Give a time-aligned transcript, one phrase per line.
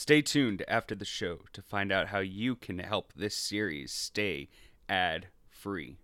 [0.00, 4.48] Stay tuned after the show to find out how you can help this series stay
[4.88, 5.98] ad free.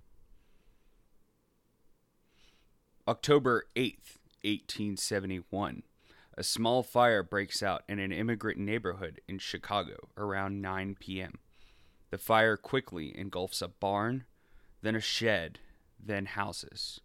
[3.09, 5.83] October 8th, 1871.
[6.37, 11.39] A small fire breaks out in an immigrant neighborhood in Chicago around 9 p.m.
[12.11, 14.25] The fire quickly engulfs a barn,
[14.83, 15.61] then a shed,
[15.99, 17.01] then houses.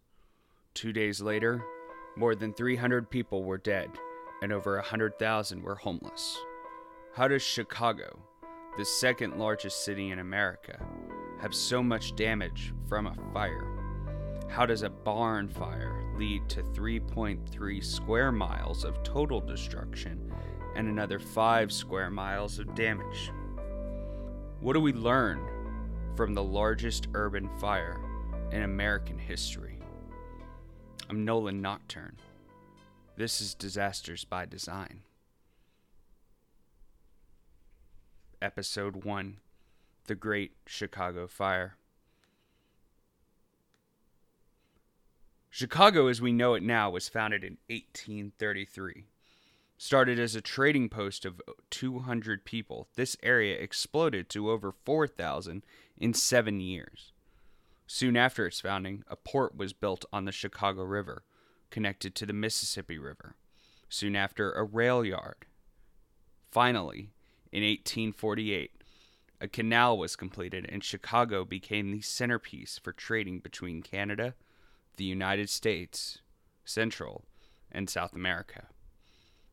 [0.74, 1.64] Two days later,
[2.18, 3.92] more than 300 people were dead
[4.42, 6.38] and over 100,000 were homeless.
[7.14, 8.18] How does Chicago,
[8.78, 10.82] the second largest city in America,
[11.42, 13.68] have so much damage from a fire?
[14.48, 20.32] How does a barn fire lead to 3.3 square miles of total destruction
[20.78, 23.34] and another 5 square miles of damage?
[24.62, 25.46] What do we learn
[26.16, 28.00] from the largest urban fire
[28.54, 29.80] in American history?
[31.10, 32.16] I'm Nolan Nocturne.
[33.18, 35.02] This is Disasters by Design.
[38.42, 39.38] Episode 1
[40.08, 41.76] The Great Chicago Fire.
[45.52, 49.06] Chicago as we know it now was founded in 1833.
[49.78, 55.64] Started as a trading post of 200 people, this area exploded to over 4,000
[56.00, 57.14] in seven years.
[57.86, 61.24] Soon after its founding, a port was built on the Chicago River,
[61.70, 63.36] connected to the Mississippi River.
[63.88, 65.46] Soon after, a rail yard.
[66.50, 67.12] Finally,
[67.52, 68.72] in 1848,
[69.42, 74.36] a canal was completed and Chicago became the centerpiece for trading between Canada,
[74.98, 76.20] the United States,
[76.64, 77.26] Central,
[77.72, 78.68] and South America.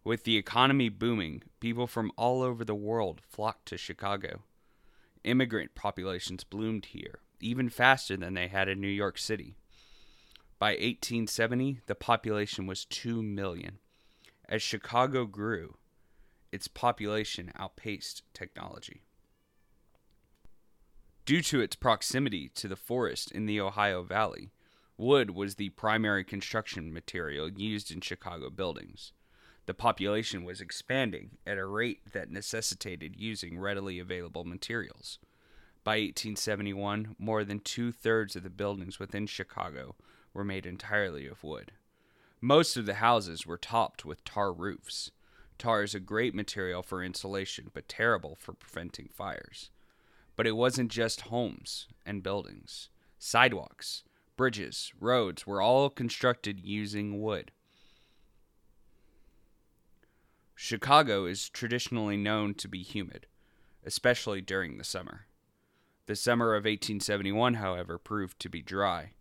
[0.04, 4.42] With the economy booming, people from all over the world flocked to Chicago.
[5.24, 9.56] Immigrant populations bloomed here, even faster than they had in New York City.
[10.58, 13.78] By 1870, the population was 2 million.
[14.48, 15.76] As Chicago grew,
[16.52, 19.02] its population outpaced technology.
[21.24, 24.50] Due to its proximity to the forest in the Ohio Valley,
[24.96, 29.12] wood was the primary construction material used in Chicago buildings.
[29.66, 35.18] The population was expanding at a rate that necessitated using readily available materials.
[35.84, 39.94] By 1871, more than two thirds of the buildings within Chicago
[40.32, 41.72] were made entirely of wood.
[42.40, 45.10] Most of the houses were topped with tar roofs.
[45.58, 49.70] Tar is a great material for insulation, but terrible for preventing fires.
[50.36, 52.88] But it wasn't just homes and buildings.
[53.18, 54.04] Sidewalks,
[54.36, 57.50] bridges, roads were all constructed using wood.
[60.54, 63.26] Chicago is traditionally known to be humid,
[63.84, 65.26] especially during the summer.
[66.06, 69.12] The summer of 1871, however, proved to be dry.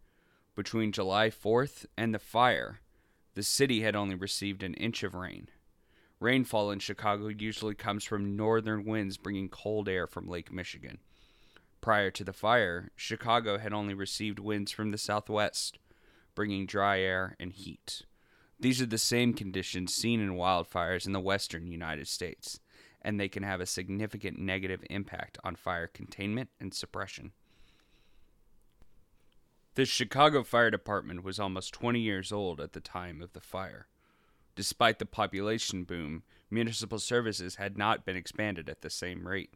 [0.56, 2.80] Between July 4th and the fire,
[3.34, 5.50] the city had only received an inch of rain.
[6.20, 10.98] Rainfall in Chicago usually comes from northern winds bringing cold air from Lake Michigan.
[11.80, 15.78] Prior to the fire, Chicago had only received winds from the southwest,
[16.34, 18.02] bringing dry air and heat.
[18.60, 22.60] These are the same conditions seen in wildfires in the western United States,
[23.04, 27.32] and they can have a significant negative impact on fire containment and suppression.
[29.76, 33.86] The Chicago Fire Department was almost 20 years old at the time of the fire.
[34.58, 39.54] Despite the population boom, municipal services had not been expanded at the same rate.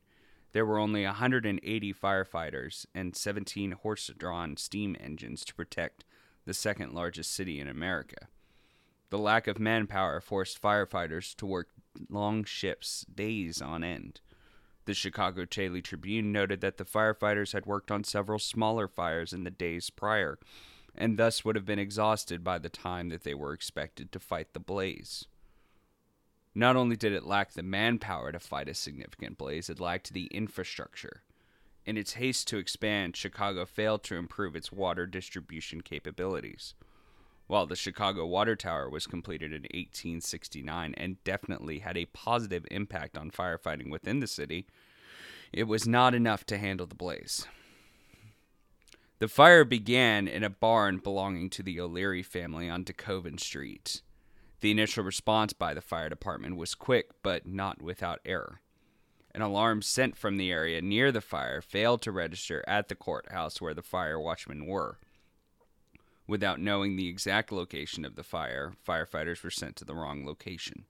[0.54, 6.06] There were only 180 firefighters and 17 horse drawn steam engines to protect
[6.46, 8.28] the second largest city in America.
[9.10, 11.70] The lack of manpower forced firefighters to work
[12.08, 14.22] long shifts, days on end.
[14.86, 19.46] The Chicago Daily Tribune noted that the firefighters had worked on several smaller fires in
[19.46, 20.38] the days prior,
[20.96, 24.54] and thus would have been exhausted by the time that they were expected to fight
[24.54, 25.26] the blaze.
[26.54, 30.26] Not only did it lack the manpower to fight a significant blaze, it lacked the
[30.26, 31.24] infrastructure.
[31.86, 36.76] In its haste to expand, Chicago failed to improve its water distribution capabilities.
[37.48, 43.18] While the Chicago Water Tower was completed in 1869 and definitely had a positive impact
[43.18, 44.68] on firefighting within the city,
[45.52, 47.48] it was not enough to handle the blaze.
[49.22, 54.02] The fire began in a barn belonging to the O'Leary family on DeKoven Street.
[54.62, 58.62] The initial response by the fire department was quick, but not without error.
[59.36, 63.62] An alarm sent from the area near the fire failed to register at the courthouse
[63.62, 64.98] where the fire watchmen were.
[66.26, 70.86] Without knowing the exact location of the fire, firefighters were sent to the wrong location.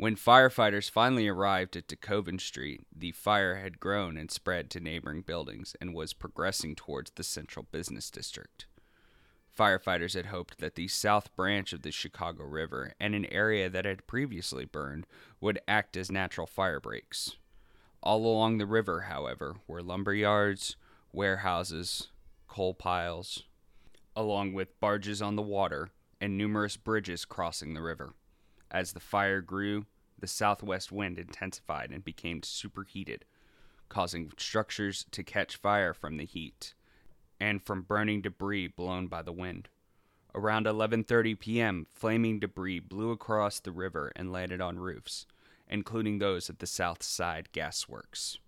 [0.00, 5.22] When firefighters finally arrived at DeKoven Street, the fire had grown and spread to neighboring
[5.22, 8.66] buildings and was progressing towards the central business district.
[9.58, 13.84] Firefighters had hoped that the south branch of the Chicago River and an area that
[13.84, 15.04] had previously burned
[15.40, 17.34] would act as natural fire breaks.
[18.00, 20.76] All along the river, however, were lumber yards,
[21.12, 22.06] warehouses,
[22.46, 23.42] coal piles,
[24.14, 25.90] along with barges on the water
[26.20, 28.12] and numerous bridges crossing the river.
[28.70, 29.86] As the fire grew,
[30.18, 33.24] the southwest wind intensified and became superheated,
[33.88, 36.74] causing structures to catch fire from the heat
[37.40, 39.68] and from burning debris blown by the wind.
[40.34, 45.26] Around 11:30 p.m., flaming debris blew across the river and landed on roofs,
[45.68, 48.38] including those at the South Side Gas Works.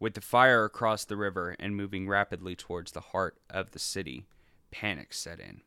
[0.00, 4.26] With the fire across the river and moving rapidly towards the heart of the city,
[4.70, 5.62] panic set in.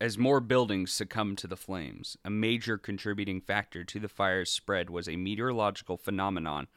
[0.00, 4.88] As more buildings succumbed to the flames, a major contributing factor to the fire's spread
[4.88, 6.68] was a meteorological phenomenon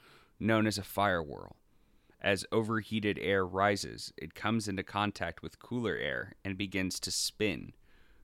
[0.42, 1.56] known as a fire whirl.
[2.20, 7.72] As overheated air rises, it comes into contact with cooler air and begins to spin,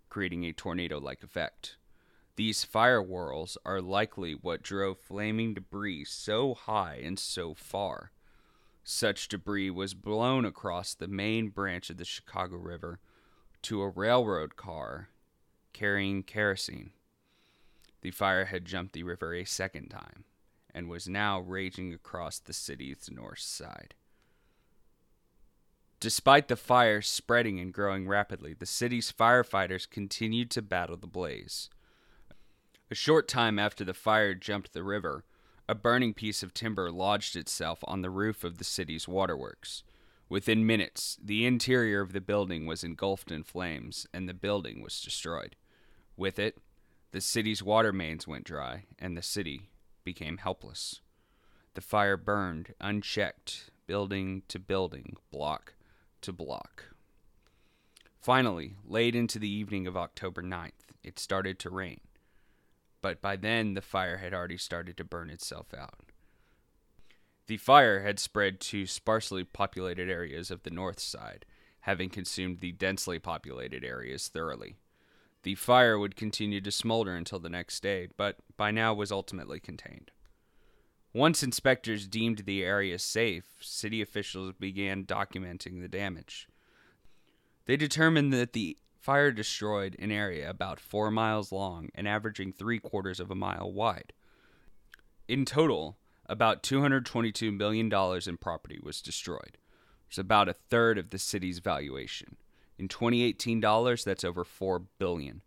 [0.10, 1.78] creating a tornado like effect.
[2.36, 8.12] These fire whirls are likely what drove flaming debris so high and so far.
[8.84, 13.00] Such debris was blown across the main branch of the Chicago River
[13.64, 15.10] to a railroad car
[15.74, 16.92] carrying kerosene.
[18.02, 20.26] The fire had jumped the river a second time
[20.74, 23.96] and was now raging across the city's north side.
[26.00, 31.70] Despite the fire spreading and growing rapidly, the city's firefighters continued to battle the blaze.
[32.90, 35.26] A short time after the fire jumped the river,
[35.68, 39.84] a burning piece of timber lodged itself on the roof of the city's waterworks.
[40.30, 45.02] Within minutes, the interior of the building was engulfed in flames, and the building was
[45.02, 45.56] destroyed.
[46.16, 46.60] With it,
[47.12, 49.72] the city's water mains went dry, and the city
[50.04, 51.02] became helpless.
[51.74, 55.74] The fire burned unchecked, building to building, block
[56.22, 56.94] to block.
[58.22, 60.72] Finally, late into the evening of October 9th,
[61.04, 62.02] it started to rain.
[63.02, 66.09] But by then, the fire had already started to burn itself out.
[67.50, 71.48] The fire had spread to sparsely populated areas of the north side,
[71.80, 74.76] having consumed the densely populated areas thoroughly.
[75.42, 79.60] The fire would continue to smolder until the next day, but by now was ultimately
[79.60, 80.12] contained.
[81.12, 86.48] Once inspectors deemed the area safe, city officials began documenting the damage.
[87.66, 92.78] They determined that the fire destroyed an area about four miles long and averaging three
[92.78, 94.14] quarters of a mile wide.
[95.28, 95.98] In total,
[96.30, 97.92] about $222 million
[98.28, 99.58] in property was destroyed.
[100.08, 102.38] It's about a third of the city's valuation.
[102.78, 105.42] In 2018 dollars, that's over 4 billion.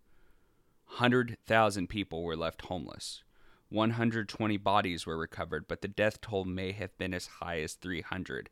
[0.88, 3.22] 100,000 people were left homeless.
[3.70, 8.50] 120 bodies were recovered, but the death toll may have been as high as 300.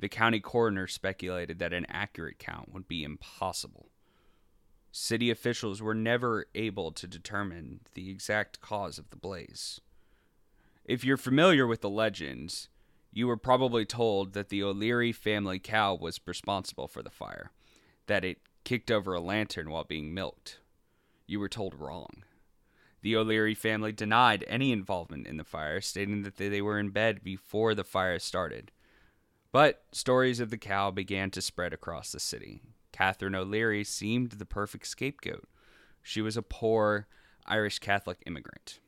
[0.00, 3.90] The county coroner speculated that an accurate count would be impossible.
[4.90, 9.80] City officials were never able to determine the exact cause of the blaze.
[10.88, 12.70] If you're familiar with the legends,
[13.12, 17.50] you were probably told that the O'Leary family cow was responsible for the fire,
[18.06, 20.60] that it kicked over a lantern while being milked.
[21.26, 22.24] You were told wrong.
[23.02, 27.22] The O'Leary family denied any involvement in the fire, stating that they were in bed
[27.22, 28.72] before the fire started.
[29.52, 32.62] But stories of the cow began to spread across the city.
[32.92, 35.46] Catherine O'Leary seemed the perfect scapegoat.
[36.02, 37.08] She was a poor
[37.44, 38.80] Irish Catholic immigrant.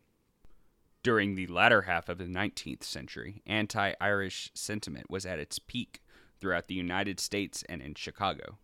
[1.02, 6.02] During the latter half of the 19th century, anti Irish sentiment was at its peak
[6.40, 8.58] throughout the United States and in Chicago.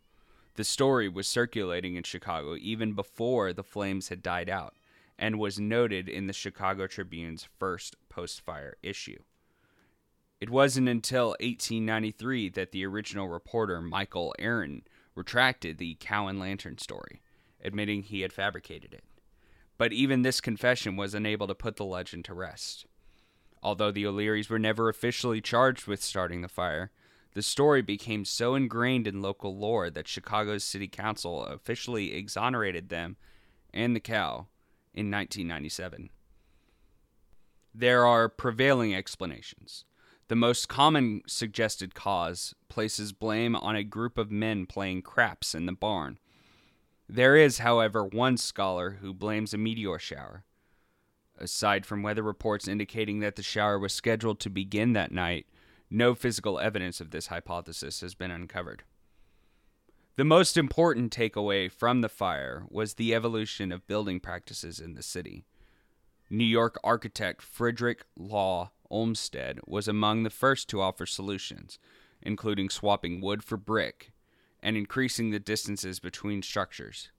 [0.56, 4.74] The story was circulating in Chicago even before the flames had died out
[5.18, 9.18] and was noted in the Chicago Tribune's first post fire issue.
[10.38, 14.82] It wasn't until 1893 that the original reporter, Michael Ahern,
[15.14, 17.22] retracted the cow and lantern story,
[17.64, 19.04] admitting he had fabricated it.
[19.78, 22.86] But even this confession was unable to put the legend to rest.
[23.62, 26.90] Although the O'Learys were never officially charged with starting the fire,
[27.34, 33.16] the story became so ingrained in local lore that Chicago's city council officially exonerated them
[33.74, 34.46] and the cow
[34.94, 36.08] in 1997.
[37.74, 39.84] There are prevailing explanations.
[40.28, 45.66] The most common suggested cause places blame on a group of men playing craps in
[45.66, 46.18] the barn.
[47.08, 50.44] There is, however, one scholar who blames a meteor shower.
[51.38, 55.46] Aside from weather reports indicating that the shower was scheduled to begin that night,
[55.88, 58.82] no physical evidence of this hypothesis has been uncovered.
[60.16, 65.02] The most important takeaway from the fire was the evolution of building practices in the
[65.02, 65.44] city.
[66.28, 71.78] New York architect Frederick Law Olmsted was among the first to offer solutions,
[72.22, 74.12] including swapping wood for brick
[74.66, 77.10] and increasing the distances between structures.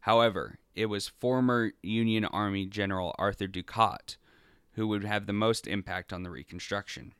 [0.00, 4.18] However, it was former Union Army General Arthur Ducat
[4.72, 7.14] who would have the most impact on the reconstruction.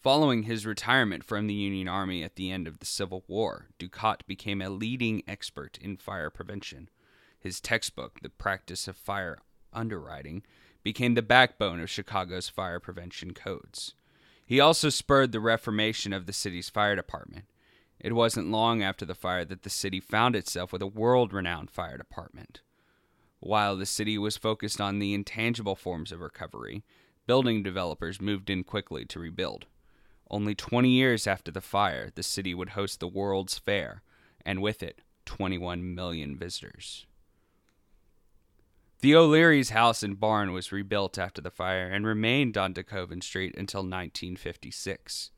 [0.00, 4.22] Following his retirement from the Union Army at the end of the Civil War, Ducat
[4.28, 6.88] became a leading expert in fire prevention.
[7.40, 9.38] His textbook, The Practice of Fire
[9.72, 10.44] Underwriting,
[10.84, 13.94] became the backbone of Chicago's fire prevention codes.
[14.46, 17.46] He also spurred the reformation of the city's fire department.
[18.00, 21.70] It wasn't long after the fire that the city found itself with a world renowned
[21.70, 22.60] fire department.
[23.40, 26.84] While the city was focused on the intangible forms of recovery,
[27.26, 29.66] building developers moved in quickly to rebuild.
[30.30, 34.02] Only 20 years after the fire, the city would host the World's Fair,
[34.44, 37.06] and with it, 21 million visitors.
[39.00, 43.54] The O'Leary's house and barn was rebuilt after the fire and remained on DeKoven Street
[43.56, 45.30] until 1956.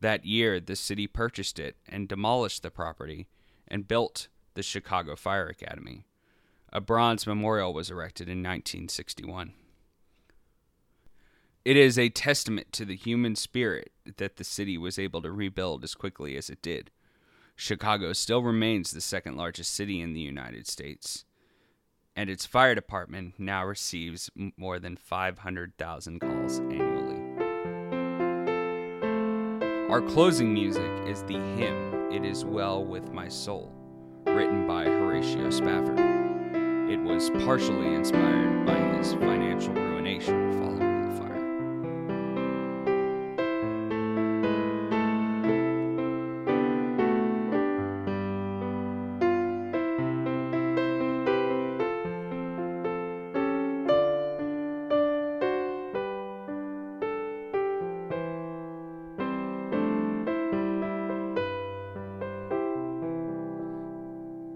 [0.00, 3.28] That year, the city purchased it and demolished the property
[3.68, 6.04] and built the Chicago Fire Academy.
[6.72, 9.52] A bronze memorial was erected in 1961.
[11.64, 15.84] It is a testament to the human spirit that the city was able to rebuild
[15.84, 16.90] as quickly as it did.
[17.54, 21.26] Chicago still remains the second largest city in the United States,
[22.16, 27.19] and its fire department now receives more than 500,000 calls annually.
[29.90, 33.72] Our closing music is the hymn It Is Well With My Soul,
[34.24, 35.98] written by Horatio Spafford.
[36.88, 40.89] It was partially inspired by his financial ruination following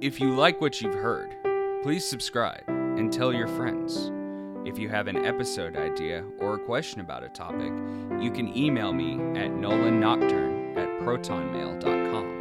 [0.05, 1.35] If you like what you've heard,
[1.83, 4.13] please subscribe and tell your friends.
[4.69, 7.73] If you have an episode idea or a question about a topic,
[8.21, 12.39] you can email me at nolannocturne at protonmail.com.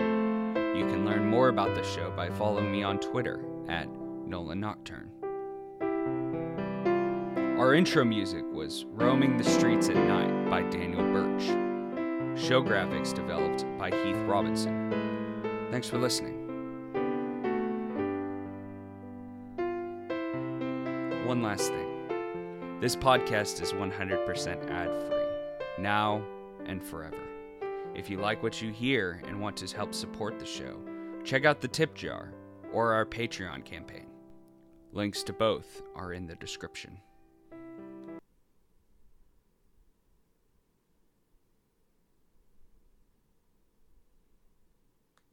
[0.78, 3.40] You can learn more about the show by following me on Twitter
[3.70, 3.88] at
[4.28, 5.08] nolannocturne.
[7.58, 11.46] Our intro music was Roaming the Streets at Night by Daniel Birch.
[12.38, 14.92] Show graphics developed by Heath Robinson.
[15.72, 16.43] Thanks for listening.
[21.26, 26.22] One last thing this podcast is 100% ad free, now
[26.66, 27.24] and forever.
[27.96, 30.78] If you like what you hear and want to help support the show,
[31.24, 32.34] check out the tip jar
[32.74, 34.08] or our Patreon campaign.
[34.92, 36.98] Links to both are in the description.